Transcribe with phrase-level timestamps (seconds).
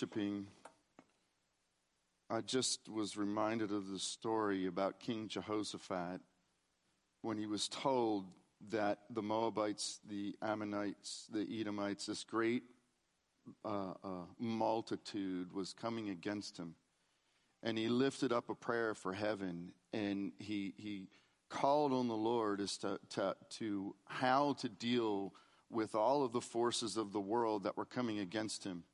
[0.00, 0.46] worshiping,
[2.30, 6.22] I just was reminded of the story about King Jehoshaphat
[7.20, 8.24] when he was told
[8.70, 12.62] that the Moabites, the Ammonites, the Edomites, this great
[13.62, 16.76] uh, uh, multitude was coming against him.
[17.62, 21.08] And he lifted up a prayer for heaven and he, he
[21.50, 25.34] called on the Lord as to, to, to how to deal
[25.68, 28.84] with all of the forces of the world that were coming against him.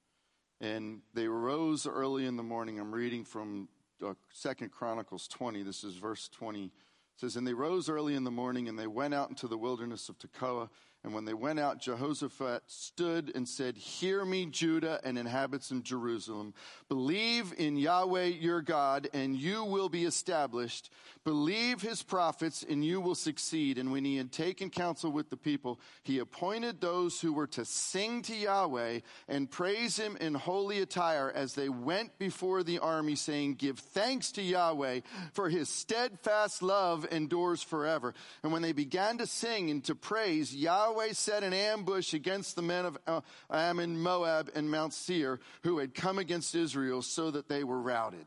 [0.61, 2.79] And they rose early in the morning.
[2.81, 3.69] I'm reading from
[4.05, 5.63] uh, Second Chronicles 20.
[5.63, 6.65] This is verse 20.
[6.65, 6.71] It
[7.17, 10.09] says, And they rose early in the morning and they went out into the wilderness
[10.09, 10.69] of Tekoa.
[11.07, 15.85] And when they went out, Jehoshaphat stood and said, Hear me, Judah and inhabitants in
[15.85, 16.53] Jerusalem.
[16.89, 20.91] Believe in Yahweh your God, and you will be established.
[21.23, 23.79] Believe his prophets, and you will succeed.
[23.79, 27.65] And when he had taken counsel with the people, he appointed those who were to
[27.65, 33.15] sing to Yahweh and praise him in holy attire as they went before the army,
[33.15, 38.13] saying, Give thanks to Yahweh, for his steadfast love endures forever.
[38.43, 42.63] And when they began to sing and to praise, Yahweh set an ambush against the
[42.63, 43.21] men of uh,
[43.51, 48.27] Ammon, Moab, and Mount Seir, who had come against Israel, so that they were routed.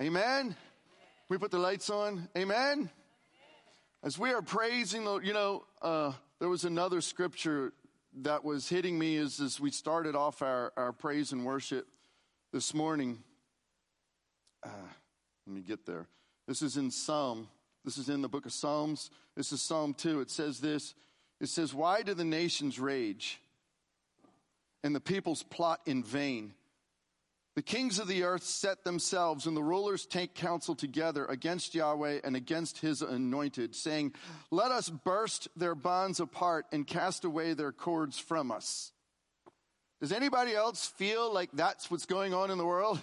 [0.00, 0.56] Amen.
[1.28, 2.28] We put the lights on.
[2.36, 2.90] Amen.
[4.02, 7.72] As we are praising, the, you know, uh, there was another scripture
[8.22, 11.86] that was hitting me as, as we started off our, our praise and worship
[12.52, 13.22] this morning.
[14.62, 14.68] Uh,
[15.46, 16.06] let me get there.
[16.46, 17.48] This is in Psalm.
[17.84, 19.10] This is in the book of Psalms.
[19.36, 20.20] This is Psalm 2.
[20.20, 20.94] It says this
[21.42, 23.40] It says, Why do the nations rage
[24.84, 26.54] and the peoples plot in vain?
[27.56, 32.20] The kings of the earth set themselves, and the rulers take counsel together against Yahweh
[32.24, 34.14] and against his anointed, saying,
[34.50, 38.92] Let us burst their bonds apart and cast away their cords from us.
[40.00, 43.00] Does anybody else feel like that's what's going on in the world?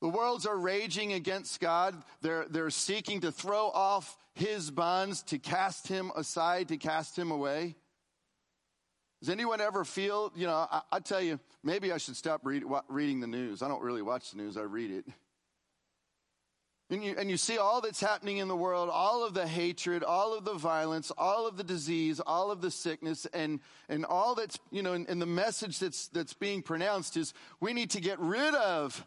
[0.00, 1.94] The worlds are raging against God.
[2.22, 7.30] They're, they're seeking to throw off his bonds, to cast him aside, to cast him
[7.30, 7.74] away.
[9.20, 12.62] Does anyone ever feel, you know, I, I tell you, maybe I should stop read,
[12.88, 13.62] reading the news.
[13.62, 15.04] I don't really watch the news, I read it.
[16.90, 20.02] And you, and you see all that's happening in the world, all of the hatred,
[20.02, 23.60] all of the violence, all of the disease, all of the sickness, and,
[23.90, 27.74] and all that's, you know, and, and the message that's, that's being pronounced is we
[27.74, 29.04] need to get rid of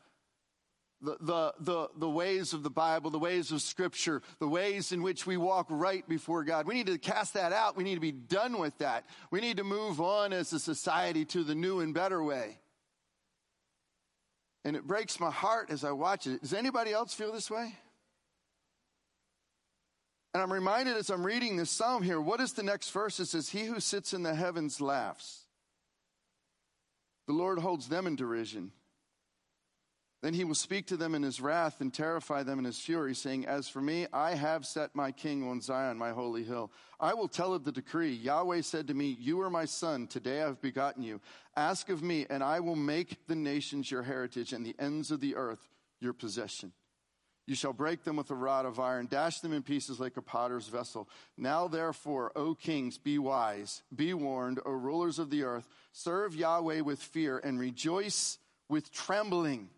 [1.01, 5.01] the, the, the, the ways of the Bible, the ways of Scripture, the ways in
[5.01, 6.67] which we walk right before God.
[6.67, 7.75] We need to cast that out.
[7.75, 9.05] We need to be done with that.
[9.31, 12.59] We need to move on as a society to the new and better way.
[14.63, 16.41] And it breaks my heart as I watch it.
[16.41, 17.75] Does anybody else feel this way?
[20.33, 23.19] And I'm reminded as I'm reading this psalm here, what is the next verse?
[23.19, 25.45] It says, He who sits in the heavens laughs.
[27.27, 28.71] The Lord holds them in derision.
[30.21, 33.15] Then he will speak to them in his wrath and terrify them in his fury,
[33.15, 36.71] saying, As for me, I have set my king on Zion, my holy hill.
[36.99, 38.13] I will tell of the decree.
[38.13, 40.05] Yahweh said to me, You are my son.
[40.05, 41.21] Today I have begotten you.
[41.55, 45.21] Ask of me, and I will make the nations your heritage and the ends of
[45.21, 45.67] the earth
[45.99, 46.71] your possession.
[47.47, 50.21] You shall break them with a rod of iron, dash them in pieces like a
[50.21, 51.09] potter's vessel.
[51.35, 56.81] Now, therefore, O kings, be wise, be warned, O rulers of the earth, serve Yahweh
[56.81, 58.37] with fear and rejoice
[58.69, 59.69] with trembling.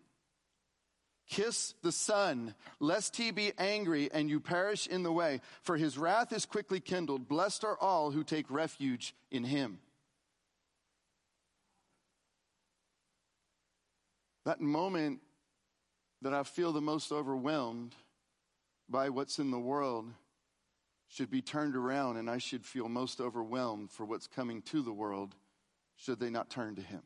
[1.28, 5.96] Kiss the Son, lest he be angry and you perish in the way, for his
[5.96, 7.28] wrath is quickly kindled.
[7.28, 9.78] Blessed are all who take refuge in him.
[14.44, 15.20] That moment
[16.20, 17.94] that I feel the most overwhelmed
[18.88, 20.10] by what's in the world
[21.08, 24.92] should be turned around, and I should feel most overwhelmed for what's coming to the
[24.92, 25.34] world
[25.96, 27.02] should they not turn to him.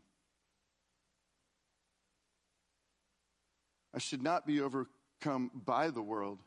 [3.94, 6.42] I should not be overcome by the world,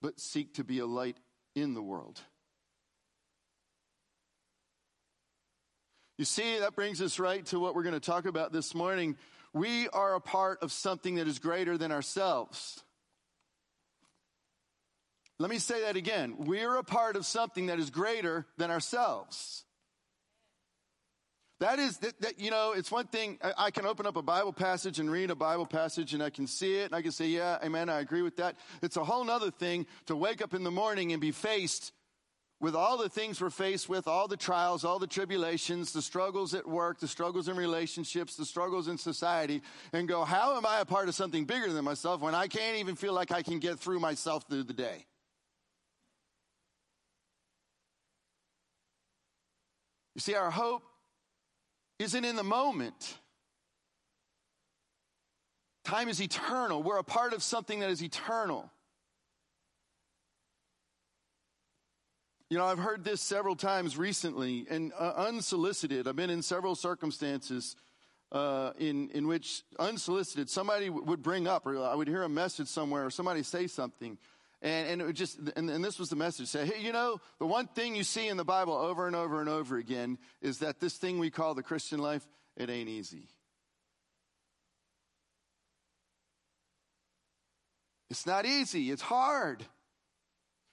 [0.00, 1.16] but seek to be a light
[1.54, 2.20] in the world.
[6.18, 9.16] You see, that brings us right to what we're going to talk about this morning.
[9.54, 12.84] We are a part of something that is greater than ourselves.
[15.38, 16.34] Let me say that again.
[16.36, 19.64] We're a part of something that is greater than ourselves.
[21.60, 24.22] That is, that, that, you know, it's one thing, I, I, can open up a
[24.22, 27.12] Bible passage and read a Bible passage and I can see it and I can
[27.12, 28.56] say, yeah, amen, I agree with that.
[28.80, 31.92] It's a whole nother thing to wake up in the morning and be faced
[32.60, 36.54] with all the things we're faced with, all the trials, all the tribulations, the struggles
[36.54, 39.60] at work, the struggles in relationships, the struggles in society,
[39.92, 42.78] and go, how am I a part of something bigger than myself when I can't
[42.78, 45.04] even feel like I can get through myself through the day?
[50.14, 50.84] You see, our hope
[52.00, 53.18] isn't in the moment.
[55.84, 56.82] Time is eternal.
[56.82, 58.70] We're a part of something that is eternal.
[62.48, 66.08] You know, I've heard this several times recently and uh, unsolicited.
[66.08, 67.76] I've been in several circumstances
[68.32, 72.28] uh, in, in which unsolicited somebody w- would bring up, or I would hear a
[72.28, 74.16] message somewhere, or somebody say something.
[74.62, 77.66] And, and just, and, and this was the message say, hey, you know, the one
[77.66, 80.96] thing you see in the Bible over and over and over again is that this
[80.96, 82.26] thing we call the Christian life,
[82.56, 83.28] it ain't easy.
[88.10, 88.90] It's not easy.
[88.90, 89.64] It's hard.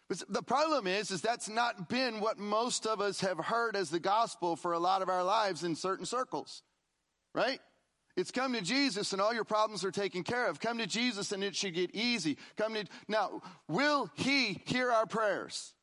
[0.09, 3.89] But the problem is, is that's not been what most of us have heard as
[3.89, 6.63] the gospel for a lot of our lives in certain circles,
[7.33, 7.59] right?
[8.17, 10.59] It's come to Jesus and all your problems are taken care of.
[10.59, 12.37] Come to Jesus and it should get easy.
[12.57, 15.73] Come to, now, will He hear our prayers?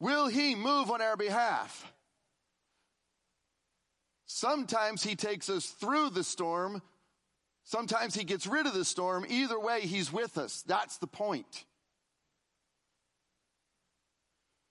[0.00, 1.92] Will He move on our behalf?
[4.24, 6.80] Sometimes He takes us through the storm.
[7.62, 9.26] Sometimes He gets rid of the storm.
[9.28, 10.64] Either way, He's with us.
[10.66, 11.66] That's the point.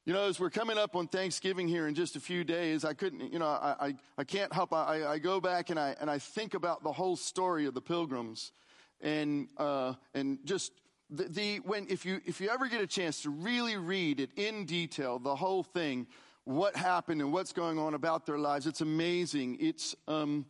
[0.06, 2.94] You know, as we're coming up on Thanksgiving here in just a few days, I
[2.94, 6.12] couldn't, you know, I, I, I can't help, I, I go back and I, and
[6.12, 8.52] I think about the whole story of the pilgrims
[9.00, 10.74] and, uh, and just
[11.10, 14.32] the, the, when, if you, if you ever get a chance to really read it
[14.36, 16.06] in detail, the whole thing,
[16.44, 19.56] what happened and what's going on about their lives, it's amazing.
[19.62, 20.46] It's, um,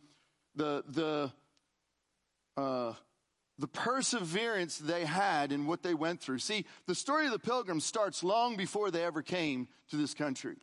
[0.56, 1.32] the, the,
[2.56, 2.94] uh,
[3.58, 6.38] the perseverance they had in what they went through.
[6.38, 10.56] See, the story of the pilgrims starts long before they ever came to this country.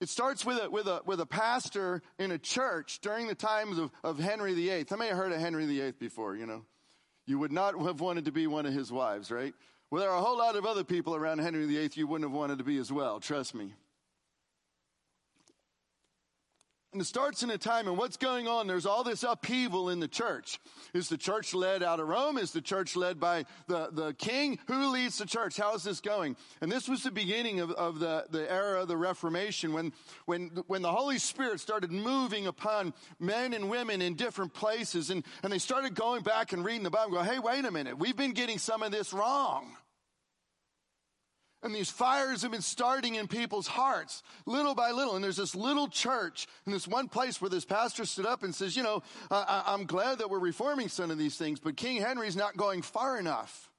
[0.00, 3.78] It starts with a, with a, with a pastor in a church during the times
[3.78, 4.84] of, of Henry VIII.
[4.90, 6.64] How many have heard of Henry VIII before, you know?
[7.26, 9.54] You would not have wanted to be one of his wives, right?
[9.90, 12.36] Well, there are a whole lot of other people around Henry VIII you wouldn't have
[12.36, 13.72] wanted to be as well, trust me.
[16.92, 18.66] And it starts in a time and what's going on?
[18.66, 20.58] There's all this upheaval in the church.
[20.94, 22.38] Is the church led out of Rome?
[22.38, 24.58] Is the church led by the, the king?
[24.68, 25.56] Who leads the church?
[25.56, 26.36] How is this going?
[26.60, 29.92] And this was the beginning of, of the, the era of the Reformation when,
[30.24, 35.24] when, when the Holy Spirit started moving upon men and women in different places and,
[35.42, 37.98] and they started going back and reading the Bible and go, hey, wait a minute.
[37.98, 39.76] We've been getting some of this wrong.
[41.62, 45.14] And these fires have been starting in people's hearts little by little.
[45.14, 48.54] And there's this little church in this one place where this pastor stood up and
[48.54, 52.00] says, You know, I, I'm glad that we're reforming some of these things, but King
[52.00, 53.70] Henry's not going far enough.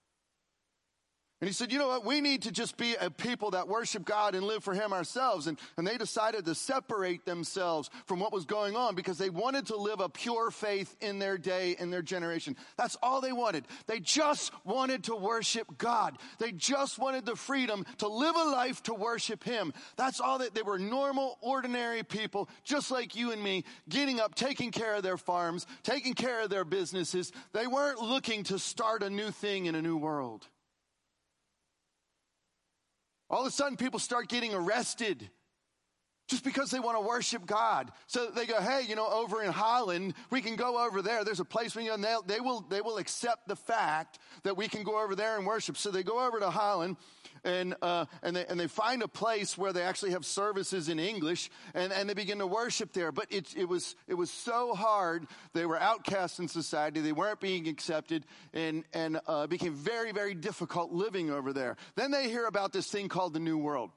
[1.40, 2.04] And he said, you know what?
[2.04, 5.46] We need to just be a people that worship God and live for Him ourselves.
[5.46, 9.68] And, and they decided to separate themselves from what was going on because they wanted
[9.68, 12.56] to live a pure faith in their day, in their generation.
[12.76, 13.66] That's all they wanted.
[13.86, 16.18] They just wanted to worship God.
[16.40, 19.74] They just wanted the freedom to live a life to worship Him.
[19.96, 24.34] That's all that they were normal, ordinary people, just like you and me, getting up,
[24.34, 27.32] taking care of their farms, taking care of their businesses.
[27.54, 30.48] They weren't looking to start a new thing in a new world.
[33.30, 35.30] All of a sudden, people start getting arrested
[36.28, 37.92] just because they want to worship God.
[38.06, 41.24] So they go, hey, you know, over in Holland, we can go over there.
[41.24, 44.84] There's a place can go, they will, they will accept the fact that we can
[44.84, 45.78] go over there and worship.
[45.78, 46.98] So they go over to Holland
[47.44, 51.00] and, uh, and, they, and they find a place where they actually have services in
[51.00, 53.12] English and, and they begin to worship there.
[53.12, 55.28] But it, it, was, it was so hard.
[55.54, 57.00] They were outcasts in society.
[57.00, 61.78] They weren't being accepted and, and uh, became very, very difficult living over there.
[61.96, 63.92] Then they hear about this thing called the New World.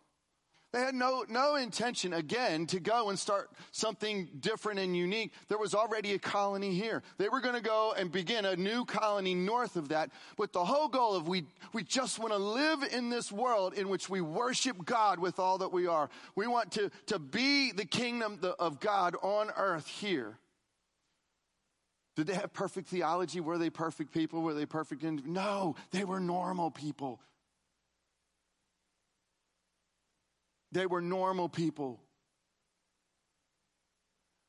[0.73, 5.33] They had no, no intention, again, to go and start something different and unique.
[5.49, 7.03] There was already a colony here.
[7.19, 10.11] They were going to go and begin a new colony north of that.
[10.37, 13.89] But the whole goal of we, we just want to live in this world in
[13.89, 16.09] which we worship God with all that we are.
[16.37, 20.39] We want to, to be the kingdom of God on earth here.
[22.15, 23.41] Did they have perfect theology?
[23.41, 24.43] Were they perfect people?
[24.43, 25.03] Were they perfect?
[25.03, 27.21] No, they were normal people.
[30.73, 32.00] They were normal people.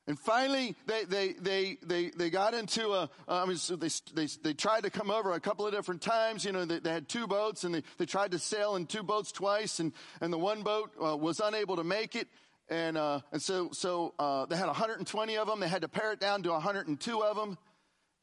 [0.07, 4.27] And finally, they, they, they, they, they got into a, I mean, so they, they,
[4.43, 6.43] they tried to come over a couple of different times.
[6.43, 9.03] You know, they, they had two boats and they, they tried to sail in two
[9.03, 12.27] boats twice and, and the one boat uh, was unable to make it.
[12.67, 15.59] And, uh, and so, so, uh, they had 120 of them.
[15.59, 17.57] They had to pare it down to 102 of them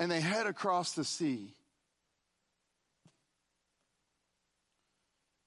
[0.01, 1.55] and they head across the sea.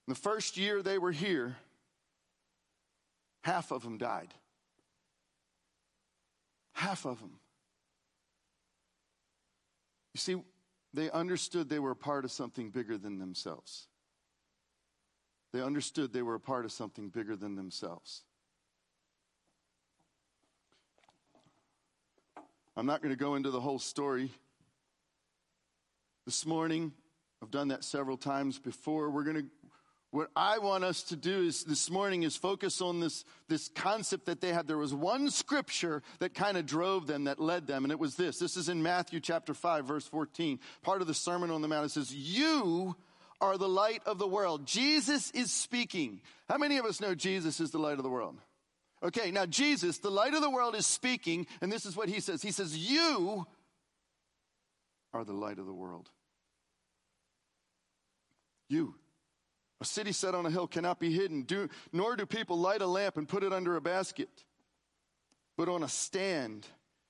[0.08, 1.56] The first year they were here,
[3.42, 4.34] half of them died.
[6.74, 7.40] Half of them.
[10.14, 10.36] You see,
[10.94, 13.88] they understood they were a part of something bigger than themselves.
[15.54, 18.24] They understood they were a part of something bigger than themselves.
[22.76, 24.32] I'm not going to go into the whole story.
[26.26, 26.94] This morning,
[27.42, 29.10] I've done that several times before.
[29.10, 29.46] We're going to
[30.12, 34.26] what I want us to do is this morning is focus on this, this concept
[34.26, 34.68] that they had.
[34.68, 38.16] There was one scripture that kind of drove them, that led them, and it was
[38.16, 38.38] this.
[38.38, 40.60] This is in Matthew chapter 5, verse 14.
[40.82, 41.86] Part of the Sermon on the Mount.
[41.86, 42.98] It says, You
[43.40, 44.68] are the light of the world.
[44.68, 46.20] Jesus is speaking.
[46.50, 48.38] How many of us know Jesus is the light of the world?
[49.02, 52.20] Okay, now Jesus, the light of the world, is speaking, and this is what he
[52.20, 52.42] says.
[52.42, 53.48] He says, You
[55.14, 56.10] are the light of the world.
[58.68, 58.96] You.
[59.82, 62.88] A city set on a hill cannot be hidden, do, nor do people light a
[62.88, 64.30] lamp and put it under a basket,
[65.58, 66.68] but on a stand,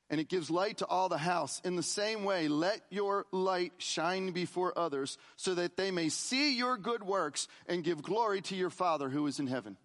[0.09, 1.59] and it gives light to all the house.
[1.65, 6.57] In the same way, let your light shine before others, so that they may see
[6.57, 9.75] your good works and give glory to your Father who is in heaven.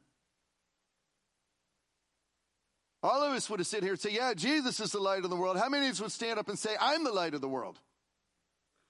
[3.02, 5.31] All of us would have sit here and say, Yeah, Jesus is the light of
[5.31, 5.59] the world.
[5.59, 7.81] How many of us would stand up and say, I'm the light of the world?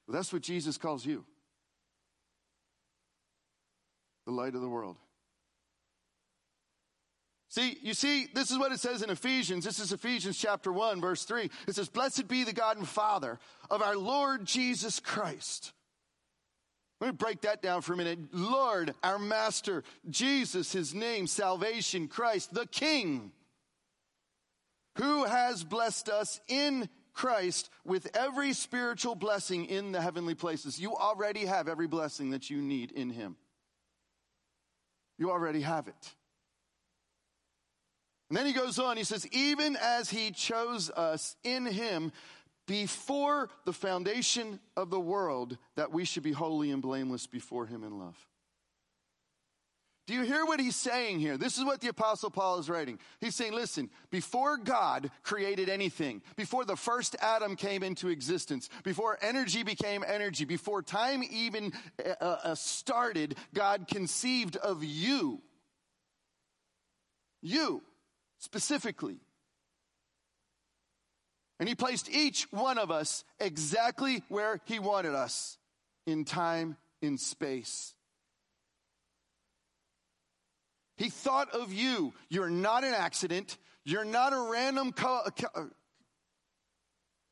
[0.07, 1.25] Well, that's what Jesus calls you
[4.27, 4.97] the light of the world.
[7.49, 9.65] See, you see, this is what it says in Ephesians.
[9.65, 11.49] This is Ephesians chapter 1, verse 3.
[11.67, 13.39] It says, Blessed be the God and Father
[13.71, 15.73] of our Lord Jesus Christ.
[17.01, 18.19] Let me break that down for a minute.
[18.33, 23.33] Lord, our Master, Jesus, His name, salvation, Christ, the King,
[24.97, 30.79] who has blessed us in Christ with every spiritual blessing in the heavenly places.
[30.79, 33.37] You already have every blessing that you need in Him.
[35.19, 36.15] You already have it.
[38.29, 42.13] And then he goes on, he says, even as he chose us in him
[42.67, 47.85] before the foundation of the world, that we should be holy and blameless before him
[47.85, 48.17] in love.
[50.07, 51.37] Do you hear what he's saying here?
[51.37, 53.01] This is what the apostle Paul is writing.
[53.21, 59.19] He's saying, listen, before God created anything, before the first atom came into existence, before
[59.21, 61.73] energy became energy, before time even
[62.05, 65.43] uh, uh, started, God conceived of you.
[67.43, 67.83] You,
[68.39, 69.19] specifically.
[71.59, 75.59] And he placed each one of us exactly where he wanted us
[76.07, 77.96] in time, in space.
[80.97, 82.15] He thought of you.
[82.29, 83.59] You're not an accident.
[83.85, 85.71] You're not a random co- co-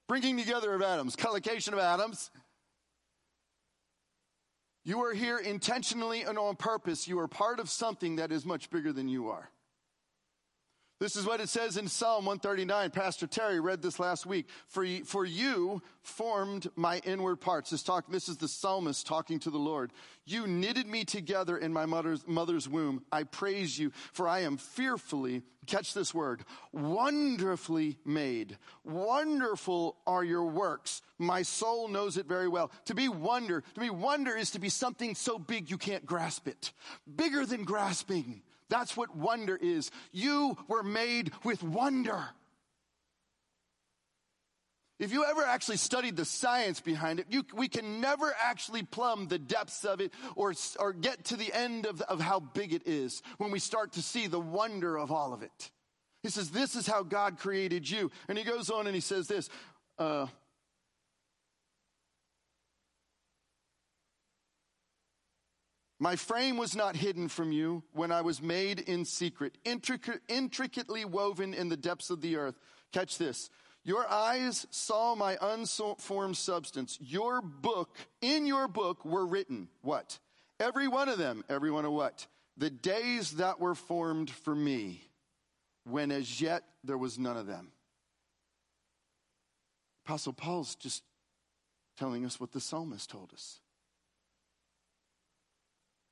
[0.07, 2.31] bringing together of atoms, collocation of atoms.
[4.85, 7.09] You are here intentionally and on purpose.
[7.09, 9.51] You are part of something that is much bigger than you are.
[11.01, 12.91] This is what it says in Psalm 139.
[12.91, 14.47] Pastor Terry read this last week.
[14.69, 17.71] For, for you formed my inward parts.
[17.71, 19.93] This, talk, this is the psalmist talking to the Lord.
[20.25, 23.03] You knitted me together in my mother's, mother's womb.
[23.11, 28.57] I praise you, for I am fearfully, catch this word, wonderfully made.
[28.85, 31.03] Wonderful are your works.
[31.19, 32.71] My soul knows it very well.
[32.85, 36.47] To be wonder, to be wonder is to be something so big you can't grasp
[36.47, 36.73] it.
[37.17, 38.43] Bigger than grasping.
[38.75, 39.93] That's what wonder is.
[40.11, 42.25] You were made with wonder.
[44.99, 49.29] If you ever actually studied the science behind it, you, we can never actually plumb
[49.29, 52.83] the depths of it or, or get to the end of, of how big it
[52.85, 55.71] is when we start to see the wonder of all of it.
[56.25, 58.11] He says, This is how God created you.
[58.29, 59.51] And he goes on and he says this
[60.01, 60.27] uh,
[66.01, 71.05] My frame was not hidden from you when I was made in secret, intricate, intricately
[71.05, 72.59] woven in the depths of the earth.
[72.93, 73.49] Catch this.
[73.85, 76.99] Your eyes saw my unformed substance.
[77.01, 80.19] Your book, in your book were written, what?
[80.59, 82.27] Every one of them, every one of what?
[82.57, 85.03] The days that were formed for me,
[85.85, 87.73] when as yet there was none of them.
[90.07, 91.03] Apostle Paul's just
[91.99, 93.61] telling us what the psalmist told us.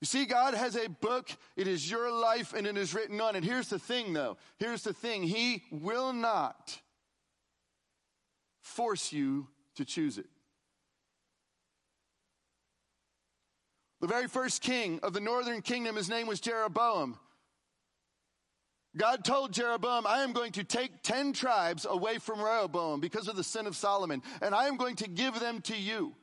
[0.02, 1.30] You see, God has a book.
[1.54, 3.44] It is your life and it is written on it.
[3.44, 4.36] Here's the thing, though.
[4.58, 5.22] Here's the thing.
[5.22, 6.76] He will not
[8.62, 10.26] force you to choose it.
[14.00, 17.16] The very first king of the northern kingdom, his name was Jeroboam.
[18.96, 23.36] God told Jeroboam, I am going to take 10 tribes away from Rehoboam because of
[23.36, 26.16] the sin of Solomon, and I am going to give them to you.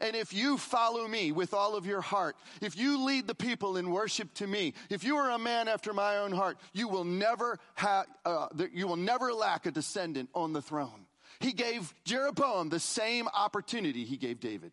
[0.00, 3.76] And if you follow me with all of your heart, if you lead the people
[3.76, 7.04] in worship to me, if you are a man after my own heart, you will
[7.04, 11.06] never have, uh, you will never lack a descendant on the throne.
[11.40, 14.72] He gave Jeroboam the same opportunity he gave David.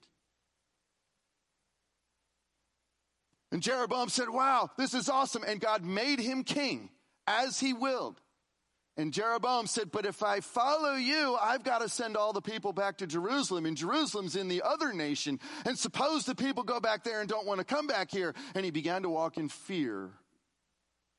[3.51, 5.43] And Jeroboam said, Wow, this is awesome.
[5.45, 6.89] And God made him king
[7.27, 8.19] as he willed.
[8.95, 12.73] And Jeroboam said, But if I follow you, I've got to send all the people
[12.73, 13.65] back to Jerusalem.
[13.65, 15.39] And Jerusalem's in the other nation.
[15.65, 18.35] And suppose the people go back there and don't want to come back here.
[18.53, 20.11] And he began to walk in fear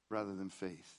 [0.09, 0.99] rather than faith.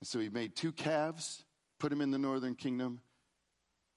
[0.00, 1.44] And so he made two calves,
[1.78, 3.00] put them in the northern kingdom,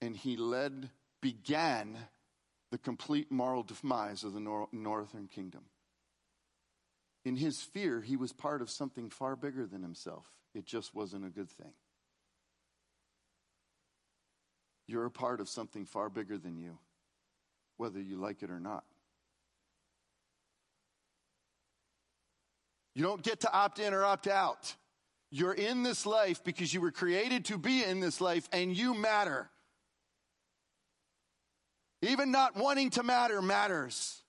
[0.02, 0.90] and he led,
[1.22, 1.98] began
[2.72, 5.62] the complete moral demise of the nor- northern kingdom.
[7.24, 10.26] In his fear, he was part of something far bigger than himself.
[10.54, 11.74] It just wasn't a good thing.
[14.88, 16.78] You're a part of something far bigger than you,
[17.78, 18.84] whether you like it or not.
[22.94, 24.76] You don't get to opt in or opt out.
[25.30, 28.94] You're in this life because you were created to be in this life and you
[28.94, 29.50] matter.
[32.02, 34.21] Even not wanting to matter matters.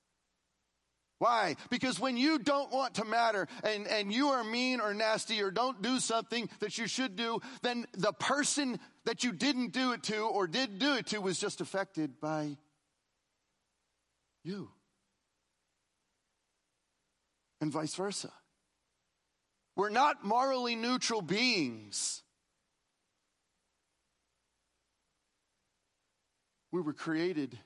[1.23, 1.55] Why?
[1.71, 5.53] Because when you don't want to matter and, and you are mean or nasty or
[5.53, 10.03] don't do something that you should do, then the person that you didn't do it
[10.03, 12.57] to or did do it to was just affected by
[14.43, 14.69] you.
[17.61, 18.33] And vice versa.
[19.77, 22.25] We're not morally neutral beings.
[26.73, 27.57] We were created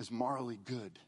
[0.00, 0.98] as morally good.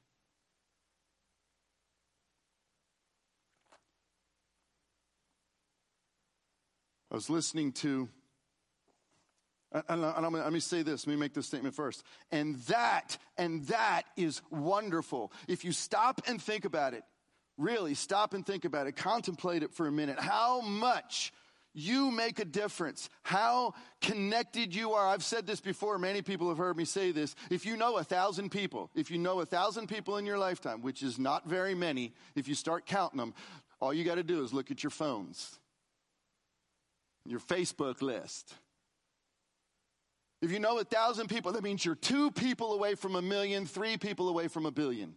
[7.14, 8.08] I was listening to,
[9.88, 12.02] and, let me say this, let me make this statement first.
[12.32, 15.30] And that, and that is wonderful.
[15.46, 17.04] If you stop and think about it,
[17.56, 21.32] really stop and think about it, contemplate it for a minute, how much
[21.72, 23.08] you make a difference.
[23.22, 25.06] How connected you are.
[25.06, 25.98] I've said this before.
[26.00, 27.36] Many people have heard me say this.
[27.48, 30.82] If you know a thousand people, if you know a thousand people in your lifetime,
[30.82, 33.34] which is not very many, if you start counting them,
[33.80, 35.60] all you got to do is look at your phones,
[37.24, 38.54] your Facebook list.
[40.42, 43.64] If you know a thousand people, that means you're two people away from a million,
[43.64, 45.14] three people away from a billion.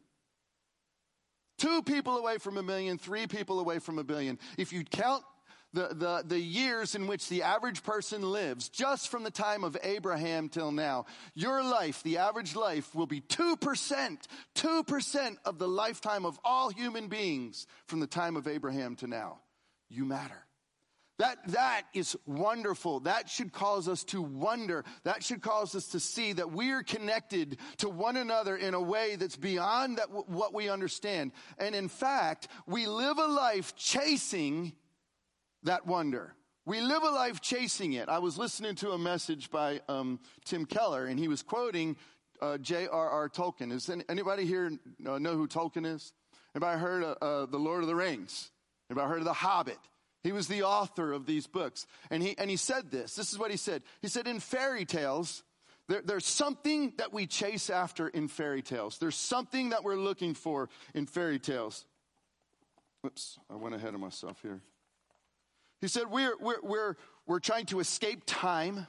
[1.58, 4.39] Two people away from a million, three people away from a billion.
[4.58, 5.24] If you count
[5.74, 9.76] the, the, the years in which the average person lives, just from the time of
[9.84, 14.17] Abraham till now, your life, the average life, will be 2%,
[14.56, 19.39] 2% of the lifetime of all human beings from the time of Abraham to now.
[19.89, 20.46] You matter.
[21.19, 22.99] That, that is wonderful.
[23.01, 24.86] That should cause us to wonder.
[25.03, 29.15] That should cause us to see that we're connected to one another in a way
[29.15, 31.32] that's beyond that, what we understand.
[31.58, 34.73] And in fact, we live a life chasing
[35.63, 36.36] that wonder.
[36.65, 38.10] We live a life chasing it.
[38.10, 41.95] I was listening to a message by um, Tim Keller, and he was quoting
[42.41, 43.30] uh, J.R.R.
[43.30, 43.71] Tolkien.
[43.71, 44.71] Is anybody here
[45.08, 46.13] uh, know who Tolkien is?
[46.53, 48.51] Anybody heard of uh, The Lord of the Rings?
[48.89, 49.80] Anybody heard of The Hobbit?
[50.23, 51.86] He was the author of these books.
[52.10, 53.15] And he, and he said this.
[53.15, 53.84] This is what he said.
[54.01, 55.43] He said, in fairy tales,
[55.88, 58.97] there, there's something that we chase after in fairy tales.
[58.97, 61.86] There's something that we're looking for in fairy tales.
[63.01, 64.62] Whoops, I went ahead of myself here.
[65.80, 68.88] He said, We're, we're, we're, we're trying to escape time,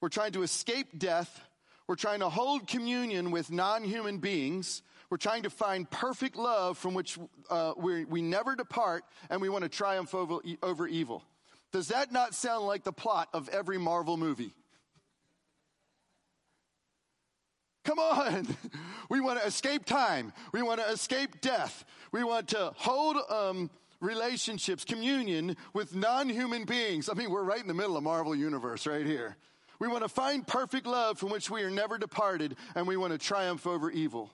[0.00, 1.42] we're trying to escape death,
[1.86, 4.82] we're trying to hold communion with non human beings.
[5.10, 7.18] We're trying to find perfect love from which
[7.48, 11.22] uh, we, we never depart, and we want to triumph over, over evil.
[11.72, 14.54] Does that not sound like the plot of every Marvel movie?
[17.84, 18.46] Come on.
[19.10, 20.34] We want to escape time.
[20.52, 21.86] We want to escape death.
[22.12, 27.08] We want to hold um, relationships, communion with non human beings.
[27.08, 29.38] I mean, we're right in the middle of Marvel Universe right here.
[29.78, 33.14] We want to find perfect love from which we are never departed, and we want
[33.14, 34.30] to triumph over evil.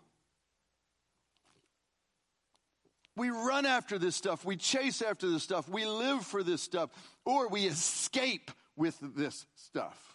[3.16, 4.44] We run after this stuff.
[4.44, 5.68] We chase after this stuff.
[5.68, 6.90] We live for this stuff,
[7.24, 10.14] or we escape with this stuff.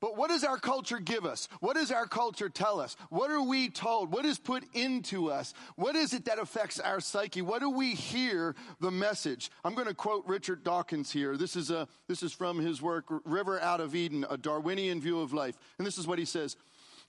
[0.00, 1.48] But what does our culture give us?
[1.58, 2.96] What does our culture tell us?
[3.10, 4.12] What are we told?
[4.12, 5.54] What is put into us?
[5.74, 7.42] What is it that affects our psyche?
[7.42, 9.50] What do we hear the message?
[9.64, 11.36] I'm going to quote Richard Dawkins here.
[11.36, 15.20] This is, a, this is from his work, River Out of Eden, A Darwinian View
[15.20, 15.58] of Life.
[15.78, 16.56] And this is what he says.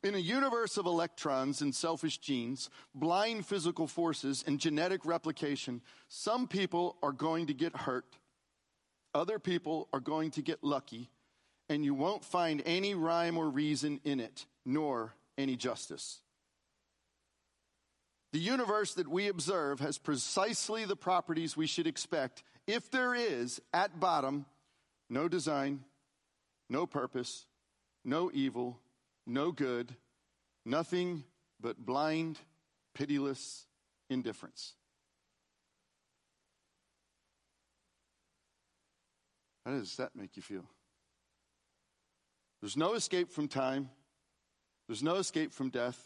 [0.01, 6.47] In a universe of electrons and selfish genes, blind physical forces, and genetic replication, some
[6.47, 8.17] people are going to get hurt.
[9.13, 11.09] Other people are going to get lucky
[11.69, 16.19] and you won't find any rhyme or reason in it, nor any justice.
[18.33, 23.61] The universe that we observe has precisely the properties we should expect if there is,
[23.73, 24.45] at bottom,
[25.09, 25.83] no design,
[26.69, 27.45] no purpose,
[28.03, 28.79] no evil,
[29.25, 29.95] no good,
[30.65, 31.23] nothing
[31.59, 32.39] but blind,
[32.93, 33.65] pitiless
[34.09, 34.73] indifference.
[39.65, 40.65] How does that make you feel?
[42.61, 43.89] There's no escape from time.
[44.87, 45.97] There's no escape from death.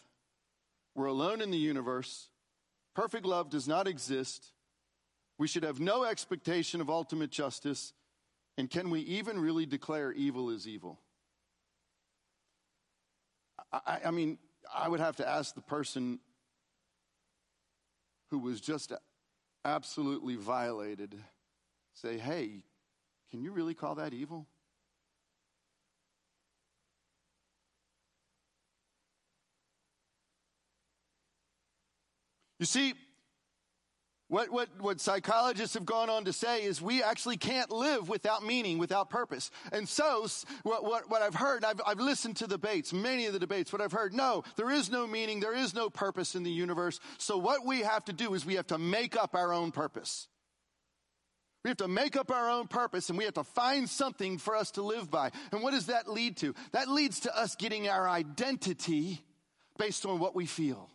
[0.95, 2.30] We're alone in the universe.
[2.93, 4.52] Perfect love does not exist.
[5.38, 7.93] We should have no expectation of ultimate justice.
[8.58, 10.99] And can we even really declare evil is evil?
[13.73, 14.38] I, I mean,
[14.73, 16.19] I would have to ask the person
[18.29, 18.93] who was just
[19.65, 21.15] absolutely violated
[21.93, 22.63] say, hey,
[23.31, 24.47] can you really call that evil?
[32.59, 32.93] You see,
[34.34, 38.43] what, what, what psychologists have gone on to say is we actually can't live without
[38.43, 39.52] meaning, without purpose.
[39.72, 40.26] And so,
[40.63, 43.80] what, what, what I've heard, I've, I've listened to debates, many of the debates, what
[43.80, 47.00] I've heard, no, there is no meaning, there is no purpose in the universe.
[47.19, 50.28] So, what we have to do is we have to make up our own purpose.
[51.63, 54.56] We have to make up our own purpose and we have to find something for
[54.56, 55.30] us to live by.
[55.52, 56.56] And what does that lead to?
[56.72, 59.24] That leads to us getting our identity
[59.78, 60.89] based on what we feel.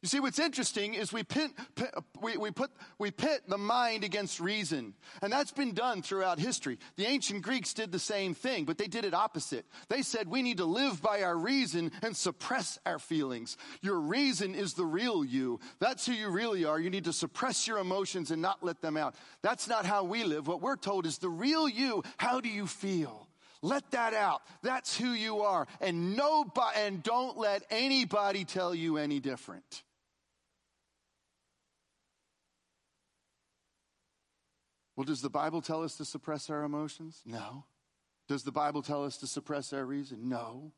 [0.00, 4.04] You see, what's interesting is we pit, pit, we, we, put, we pit the mind
[4.04, 4.94] against reason.
[5.22, 6.78] And that's been done throughout history.
[6.94, 9.66] The ancient Greeks did the same thing, but they did it opposite.
[9.88, 13.56] They said we need to live by our reason and suppress our feelings.
[13.80, 15.58] Your reason is the real you.
[15.80, 16.78] That's who you really are.
[16.78, 19.16] You need to suppress your emotions and not let them out.
[19.42, 20.46] That's not how we live.
[20.46, 22.04] What we're told is the real you.
[22.18, 23.26] How do you feel?
[23.62, 24.42] Let that out.
[24.62, 25.66] That's who you are.
[25.80, 29.82] And nobody, and don't let anybody tell you any different.
[34.98, 37.22] Well, does the Bible tell us to suppress our emotions?
[37.24, 37.62] No.
[38.26, 40.28] Does the Bible tell us to suppress our reason?
[40.28, 40.72] No.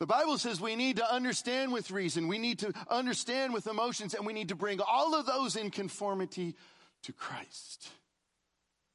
[0.00, 4.12] The Bible says we need to understand with reason, we need to understand with emotions,
[4.12, 6.54] and we need to bring all of those in conformity
[7.04, 7.88] to Christ.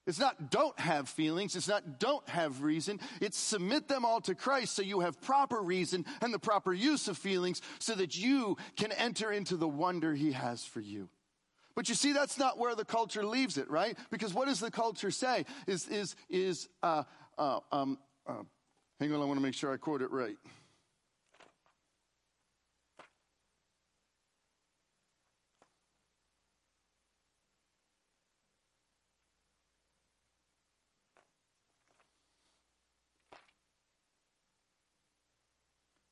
[0.05, 1.55] It's not don't have feelings.
[1.55, 2.99] It's not don't have reason.
[3.19, 7.07] It's submit them all to Christ so you have proper reason and the proper use
[7.07, 11.09] of feelings so that you can enter into the wonder he has for you.
[11.77, 13.95] But you see, that's not where the culture leaves it, right?
[14.09, 15.45] Because what does the culture say?
[15.67, 17.03] Is, is, is, uh,
[17.37, 18.41] uh, um, uh,
[18.99, 20.35] hang on, I want to make sure I quote it right.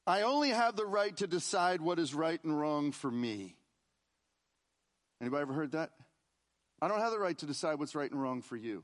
[0.06, 3.56] I only have the right to decide what is right and wrong for me.
[5.26, 5.90] Anybody ever heard that?
[6.80, 8.84] I don't have the right to decide what's right and wrong for you.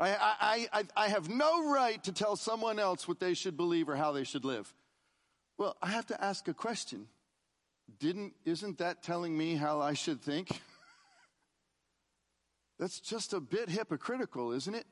[0.00, 0.08] I,
[0.40, 3.96] I, I, I have no right to tell someone else what they should believe or
[3.96, 4.72] how they should live.
[5.58, 7.08] Well, I have to ask a question.
[7.98, 10.62] Didn't, isn't that telling me how I should think?
[12.78, 14.86] That's just a bit hypocritical, isn't it?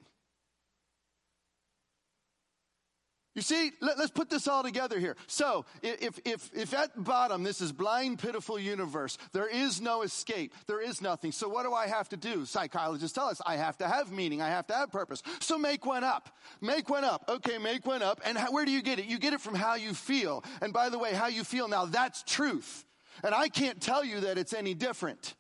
[3.35, 5.17] You see, let, us put this all together here.
[5.27, 10.55] So, if, if, if at bottom this is blind, pitiful universe, there is no escape,
[10.67, 11.33] there is nothing.
[11.33, 12.45] So, what do I have to do?
[12.45, 15.21] Psychologists tell us I have to have meaning, I have to have purpose.
[15.41, 16.29] So, make one up.
[16.61, 17.25] Make one up.
[17.29, 18.21] Okay, make one up.
[18.25, 19.07] And how, where do you get it?
[19.07, 20.45] You get it from how you feel.
[20.63, 22.85] And by the way, how you feel now, that's truth.
[23.25, 25.35] And I can't tell you that it's any different.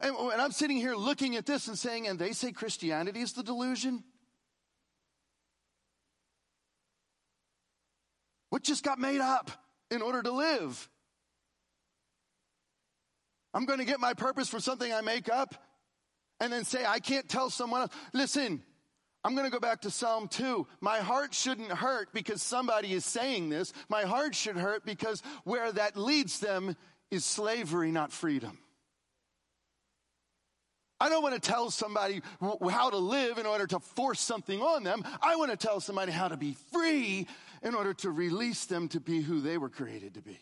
[0.00, 3.32] And, and I'm sitting here looking at this and saying, and they say Christianity is
[3.32, 4.02] the delusion?
[8.50, 9.50] What just got made up
[9.90, 10.88] in order to live?
[13.54, 15.54] I'm going to get my purpose from something I make up
[16.40, 17.92] and then say, I can't tell someone else.
[18.12, 18.62] Listen,
[19.24, 20.66] I'm going to go back to Psalm 2.
[20.80, 23.72] My heart shouldn't hurt because somebody is saying this.
[23.88, 26.76] My heart should hurt because where that leads them
[27.10, 28.58] is slavery, not freedom.
[31.00, 34.82] I don't want to tell somebody how to live in order to force something on
[34.82, 35.04] them.
[35.22, 37.28] I want to tell somebody how to be free
[37.62, 40.38] in order to release them to be who they were created to be.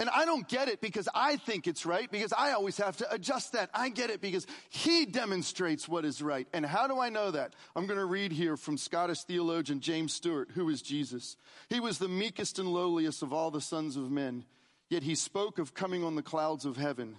[0.00, 3.12] And I don't get it because I think it's right, because I always have to
[3.12, 3.68] adjust that.
[3.74, 6.48] I get it because he demonstrates what is right.
[6.54, 7.54] And how do I know that?
[7.76, 11.36] I'm going to read here from Scottish theologian James Stewart, who is Jesus.
[11.68, 14.46] He was the meekest and lowliest of all the sons of men,
[14.88, 17.16] yet he spoke of coming on the clouds of heaven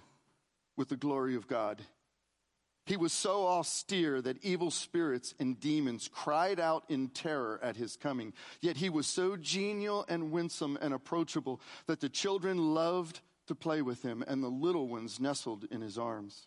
[0.76, 1.82] with the glory of God.
[2.84, 7.96] He was so austere that evil spirits and demons cried out in terror at his
[7.96, 8.32] coming.
[8.60, 13.82] Yet he was so genial and winsome and approachable that the children loved to play
[13.82, 16.46] with him and the little ones nestled in his arms.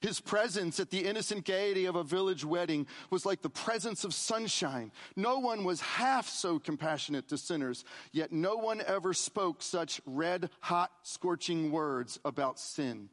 [0.00, 4.12] His presence at the innocent gaiety of a village wedding was like the presence of
[4.12, 4.92] sunshine.
[5.16, 10.50] No one was half so compassionate to sinners, yet no one ever spoke such red
[10.60, 13.08] hot, scorching words about sin.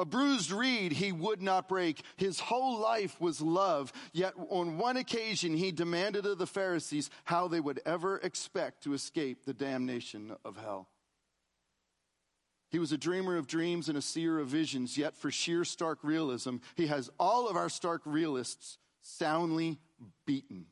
[0.00, 2.02] A bruised reed he would not break.
[2.16, 3.92] His whole life was love.
[4.14, 8.94] Yet on one occasion he demanded of the Pharisees how they would ever expect to
[8.94, 10.88] escape the damnation of hell.
[12.70, 15.98] He was a dreamer of dreams and a seer of visions, yet for sheer stark
[16.02, 19.80] realism, he has all of our stark realists soundly
[20.24, 20.64] beaten.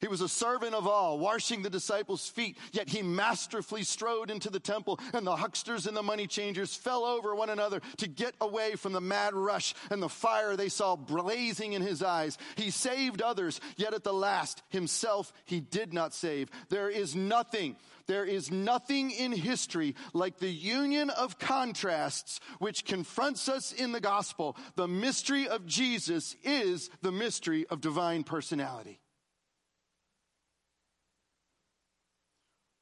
[0.00, 4.48] He was a servant of all, washing the disciples' feet, yet he masterfully strode into
[4.48, 8.34] the temple, and the hucksters and the money changers fell over one another to get
[8.40, 12.38] away from the mad rush and the fire they saw blazing in his eyes.
[12.56, 16.48] He saved others, yet at the last, himself he did not save.
[16.70, 23.50] There is nothing, there is nothing in history like the union of contrasts which confronts
[23.50, 24.56] us in the gospel.
[24.76, 29.00] The mystery of Jesus is the mystery of divine personality.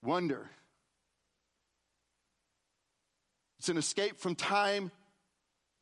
[0.03, 0.51] Wonder.
[3.59, 4.91] It's an escape from time,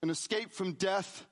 [0.02, 1.26] an escape from death.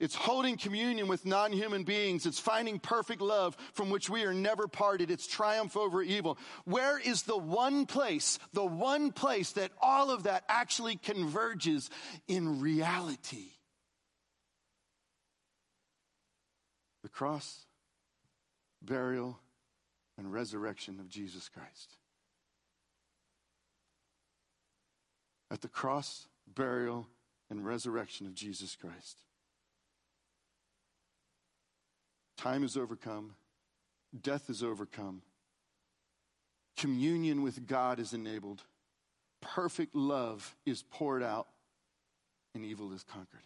[0.00, 2.24] It's holding communion with non human beings.
[2.24, 5.10] It's finding perfect love from which we are never parted.
[5.10, 6.38] It's triumph over evil.
[6.64, 11.90] Where is the one place, the one place that all of that actually converges
[12.28, 13.50] in reality?
[17.02, 17.66] The cross,
[18.80, 19.40] burial,
[20.16, 21.96] and resurrection of Jesus Christ.
[25.50, 27.08] At the cross, burial,
[27.50, 29.18] and resurrection of Jesus Christ.
[32.36, 33.34] Time is overcome,
[34.22, 35.22] death is overcome,
[36.76, 38.62] communion with God is enabled,
[39.40, 41.48] perfect love is poured out,
[42.54, 43.42] and evil is conquered.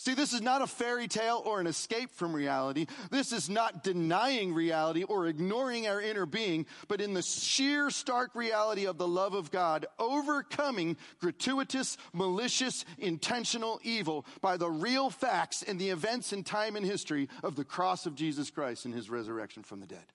[0.00, 2.86] See, this is not a fairy tale or an escape from reality.
[3.10, 8.36] This is not denying reality or ignoring our inner being, but in the sheer stark
[8.36, 15.64] reality of the love of God, overcoming gratuitous, malicious, intentional evil by the real facts
[15.64, 19.10] and the events and time and history of the cross of Jesus Christ and his
[19.10, 20.06] resurrection from the dead.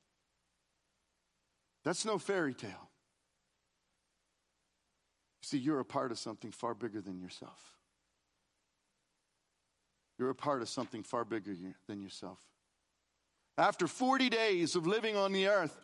[1.83, 2.89] That's no fairy tale.
[5.41, 7.73] See, you're a part of something far bigger than yourself.
[10.17, 11.53] You're a part of something far bigger
[11.87, 12.39] than yourself.
[13.57, 15.77] After 40 days of living on the earth,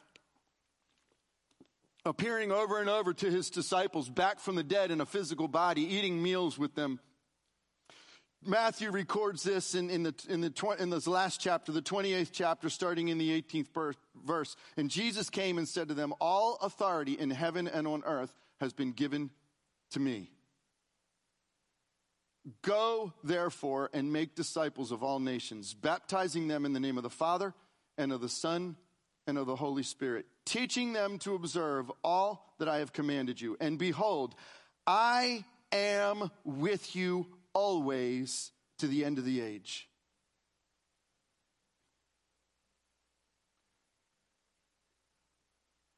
[2.06, 5.82] appearing over and over to his disciples back from the dead in a physical body,
[5.82, 7.00] eating meals with them.
[8.46, 12.70] Matthew records this in, in, the, in, the, in this last chapter, the 28th chapter,
[12.70, 14.56] starting in the 18th verse.
[14.78, 18.72] And Jesus came and said to them, All authority in heaven and on earth has
[18.72, 19.30] been given
[19.92, 20.32] to me.
[22.62, 27.10] Go, therefore, and make disciples of all nations, baptizing them in the name of the
[27.10, 27.54] Father
[27.98, 28.76] and of the Son
[29.28, 33.58] and of the Holy Spirit, teaching them to observe all that I have commanded you.
[33.60, 34.36] And behold,
[34.88, 39.88] I am with you always to the end of the age.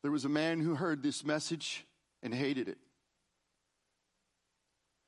[0.02, 1.86] There was a man who heard this message
[2.24, 2.80] and hated it.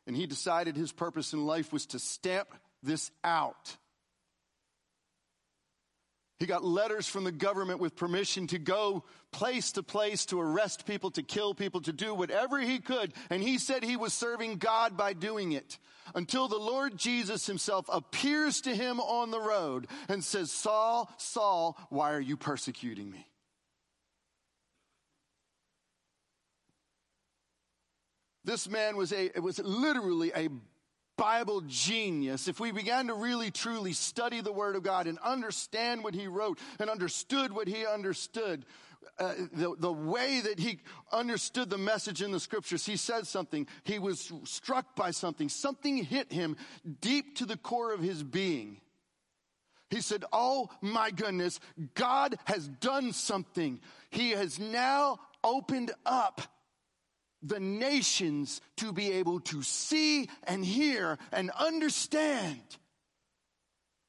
[0.05, 2.49] And he decided his purpose in life was to stamp
[2.81, 3.77] this out.
[6.39, 10.85] He got letters from the government with permission to go place to place to arrest
[10.85, 13.13] people, to kill people, to do whatever he could.
[13.29, 15.77] And he said he was serving God by doing it
[16.15, 21.77] until the Lord Jesus himself appears to him on the road and says, Saul, Saul,
[21.89, 23.25] why are you persecuting me?
[28.45, 30.49] This man was a, was literally a
[31.17, 32.47] Bible genius.
[32.47, 36.27] If we began to really truly study the Word of God and understand what he
[36.27, 38.65] wrote and understood what he understood,
[39.19, 40.79] uh, the, the way that he
[41.11, 43.67] understood the message in the scriptures, he said something.
[43.83, 45.49] He was struck by something.
[45.49, 46.57] Something hit him
[46.99, 48.81] deep to the core of his being.
[49.91, 51.59] He said, Oh my goodness,
[51.93, 53.79] God has done something.
[54.09, 56.41] He has now opened up
[57.43, 62.61] the nations to be able to see and hear and understand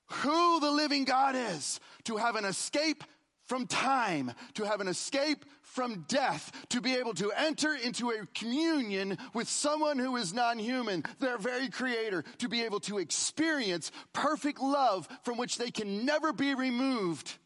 [0.07, 3.03] who the living God is, to have an escape
[3.47, 8.27] from time, to have an escape from death, to be able to enter into a
[8.35, 13.91] communion with someone who is non human, their very creator, to be able to experience
[14.13, 17.39] perfect love from which they can never be removed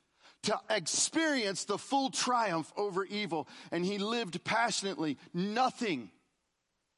[0.49, 3.47] to experience the full triumph over evil.
[3.71, 5.19] And he lived passionately.
[5.35, 6.11] Nothing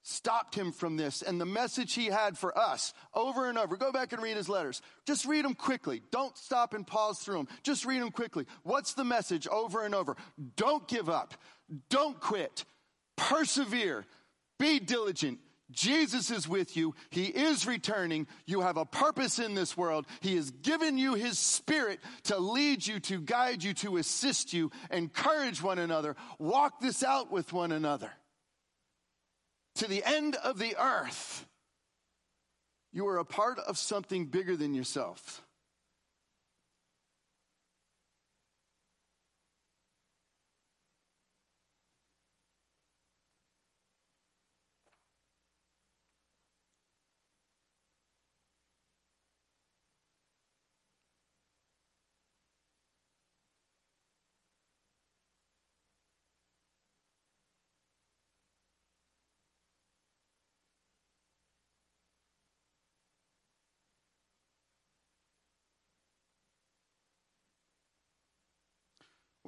[0.02, 1.20] stopped him from this.
[1.20, 4.48] And the message he had for us over and over, go back and read his
[4.48, 4.82] letters.
[5.04, 6.00] Just read them quickly.
[6.12, 7.48] Don't stop and pause through them.
[7.64, 8.46] Just read them quickly.
[8.62, 10.16] What's the message over and over?
[10.54, 11.34] Don't give up.
[11.88, 12.64] Don't quit.
[13.16, 14.06] Persevere.
[14.60, 15.40] Be diligent.
[15.70, 16.94] Jesus is with you.
[17.10, 18.26] He is returning.
[18.46, 20.06] You have a purpose in this world.
[20.20, 24.70] He has given you His Spirit to lead you, to guide you, to assist you,
[24.90, 28.10] encourage one another, walk this out with one another.
[29.76, 31.46] To the end of the earth,
[32.92, 35.42] you are a part of something bigger than yourself.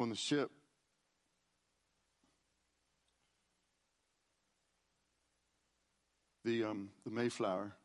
[0.02, 0.50] On the ship.
[6.44, 7.76] The, um, the Mayflower,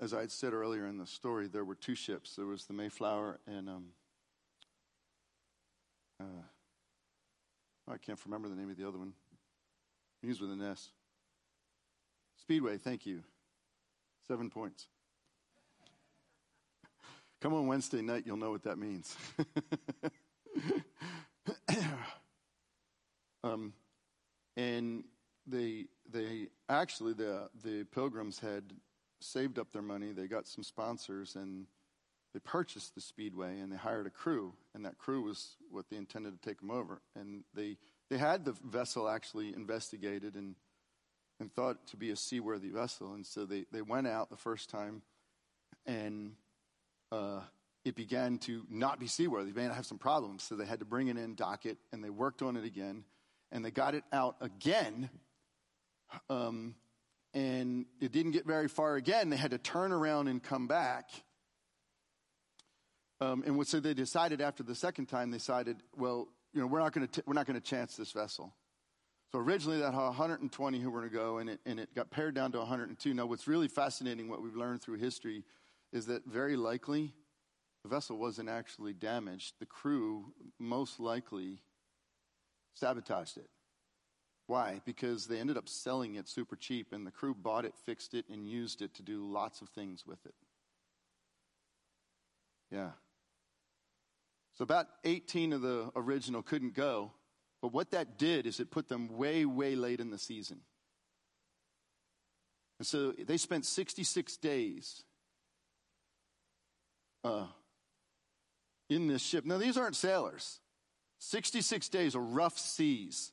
[0.00, 2.36] as I had said earlier in the story, there were two ships.
[2.36, 3.86] There was the Mayflower and um,
[6.20, 6.44] uh,
[7.88, 9.14] I can't remember the name of the other one.
[10.20, 10.90] Begins with an S.
[12.36, 13.24] Speedwell, thank you.
[14.28, 14.86] Seven points.
[17.40, 19.16] Come on Wednesday night, you'll know what that means.
[23.44, 23.72] um,
[24.56, 25.04] and
[25.46, 28.64] they, they actually, the, the pilgrims had
[29.20, 30.12] saved up their money.
[30.12, 31.66] They got some sponsors and
[32.32, 34.52] they purchased the Speedwell and they hired a crew.
[34.74, 37.00] And that crew was what they intended to take them over.
[37.16, 37.76] And they,
[38.08, 40.54] they had the vessel actually investigated and
[41.40, 43.14] and thought to be a seaworthy vessel.
[43.14, 45.02] And so they, they went out the first time
[45.86, 46.32] and
[47.10, 47.40] uh,
[47.84, 49.46] it began to not be seaworthy.
[49.46, 50.42] They began to have some problems.
[50.42, 53.04] So they had to bring it in, dock it, and they worked on it again.
[53.52, 55.10] And they got it out again.
[56.28, 56.74] Um,
[57.34, 59.30] and it didn't get very far again.
[59.30, 61.10] They had to turn around and come back.
[63.20, 66.80] Um, and so they decided after the second time, they decided, well, you know, we're
[66.80, 68.54] not going to we're not going to chance this vessel.
[69.32, 72.34] So originally that 120 who were going to go, and it, and it got pared
[72.34, 73.14] down to 102.
[73.14, 75.44] Now, what's really fascinating, what we've learned through history,
[75.92, 77.12] is that very likely
[77.84, 79.54] the vessel wasn't actually damaged.
[79.60, 81.60] The crew most likely
[82.74, 83.48] sabotaged it.
[84.46, 84.80] Why?
[84.84, 88.24] Because they ended up selling it super cheap, and the crew bought it, fixed it,
[88.28, 90.34] and used it to do lots of things with it.
[92.70, 92.90] Yeah.
[94.54, 97.12] So about 18 of the original couldn't go,
[97.62, 100.60] but what that did is it put them way, way late in the season.
[102.78, 105.04] And so they spent 66 days
[107.22, 107.46] uh,
[108.88, 109.44] in this ship.
[109.44, 110.60] Now, these aren't sailors.
[111.20, 113.32] 66 days of rough seas.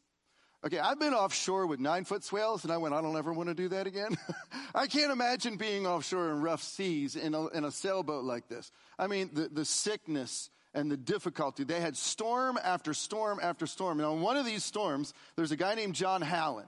[0.66, 3.48] Okay, I've been offshore with nine foot swells, and I went, I don't ever want
[3.48, 4.18] to do that again.
[4.76, 8.72] I can't imagine being offshore in rough seas in a, in a sailboat like this.
[9.00, 11.64] I mean, the, the sickness and the difficulty.
[11.64, 14.00] They had storm after storm after storm.
[14.00, 16.68] And on one of these storms, there's a guy named John Howland.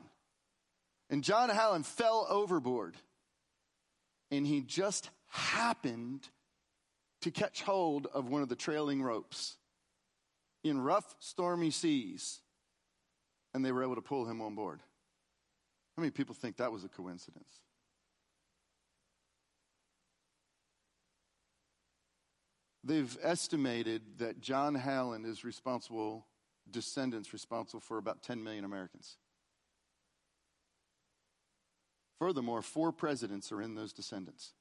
[1.09, 2.95] And John Howland fell overboard.
[4.31, 6.27] And he just happened
[7.21, 9.57] to catch hold of one of the trailing ropes
[10.63, 12.41] in rough, stormy seas.
[13.53, 14.81] And they were able to pull him on board.
[15.95, 17.51] How many people think that was a coincidence?
[22.83, 26.25] They've estimated that John Howland is responsible,
[26.69, 29.17] descendants responsible for about 10 million Americans.
[32.19, 34.53] Furthermore, four presidents are in those descendants.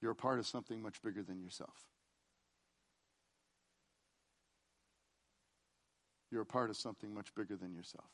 [0.00, 1.86] You're a part of something much bigger than yourself.
[6.30, 8.10] You're a part of something much bigger than yourself.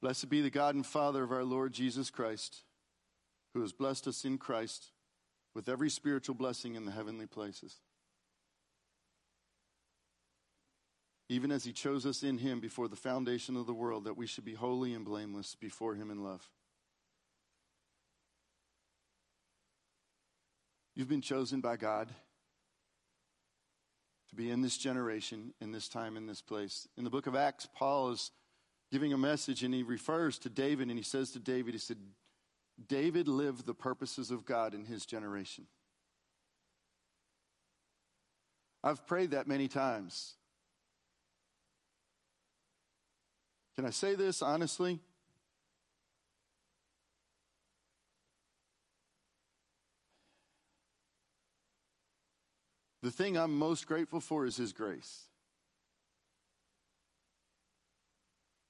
[0.00, 2.62] Blessed be the God and Father of our Lord Jesus Christ,
[3.52, 4.92] who has blessed us in Christ
[5.54, 7.76] with every spiritual blessing in the heavenly places.
[11.28, 14.26] Even as he chose us in him before the foundation of the world, that we
[14.26, 16.48] should be holy and blameless before him in love.
[20.98, 22.08] You've been chosen by God
[24.30, 26.88] to be in this generation, in this time, in this place.
[26.96, 28.32] In the book of Acts, Paul is
[28.90, 31.98] giving a message and he refers to David and he says to David, he said,
[32.88, 35.68] David lived the purposes of God in his generation.
[38.82, 40.34] I've prayed that many times.
[43.76, 44.98] Can I say this honestly?
[53.02, 55.24] The thing I'm most grateful for is His grace.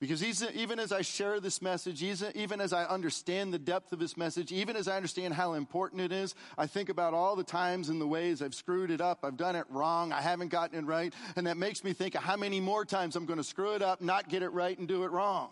[0.01, 0.23] Because
[0.55, 4.53] even as I share this message, even as I understand the depth of this message,
[4.53, 8.01] even as I understand how important it is, I think about all the times and
[8.01, 9.25] the ways I've screwed it up.
[9.25, 10.13] I've done it wrong.
[10.13, 11.13] I haven't gotten it right.
[11.35, 13.83] And that makes me think of how many more times I'm going to screw it
[13.83, 15.51] up, not get it right, and do it wrong.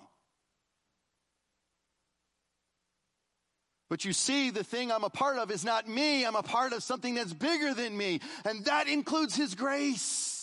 [3.88, 6.24] But you see, the thing I'm a part of is not me.
[6.24, 8.20] I'm a part of something that's bigger than me.
[8.44, 10.35] And that includes His grace.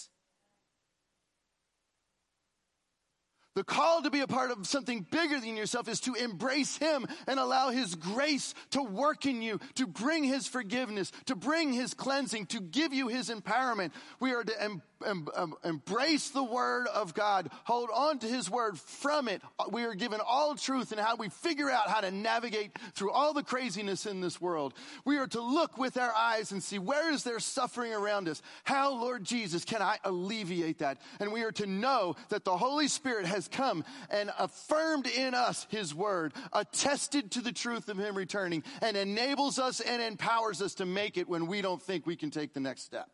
[3.56, 7.06] The call to be a part of something bigger than yourself is to embrace Him
[7.28, 11.93] and allow His grace to work in you, to bring His forgiveness, to bring His
[11.93, 13.91] cleansing, to give you His empowerment.
[14.20, 18.49] We are to em- em- em- embrace the Word of God, hold on to His
[18.49, 18.80] Word.
[18.80, 19.41] From it,
[19.72, 23.34] we are given all truth and how we figure out how to navigate through all
[23.34, 24.74] the craziness in this world.
[25.06, 28.41] We are to look with our eyes and see where is there suffering around us?
[28.64, 30.99] How, Lord Jesus, can I alleviate that?
[31.20, 35.34] And we are to know that the Holy Spirit has has come and affirmed in
[35.34, 40.62] us his word, attested to the truth of him returning, and enables us and empowers
[40.62, 43.10] us to make it when we don't think we can take the next step.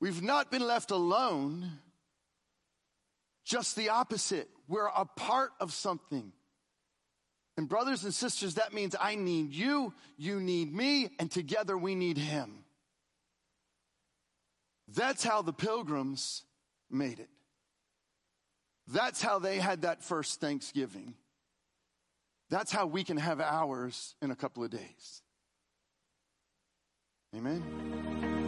[0.00, 1.70] We've not been left alone,
[3.44, 4.48] just the opposite.
[4.68, 6.32] We're a part of something.
[7.56, 11.94] And, brothers and sisters, that means I need you, you need me, and together we
[11.94, 12.64] need him.
[14.88, 16.42] That's how the pilgrims
[16.94, 17.28] made it.
[18.86, 21.14] That's how they had that first Thanksgiving.
[22.50, 25.22] That's how we can have ours in a couple of days.
[27.34, 28.43] Amen.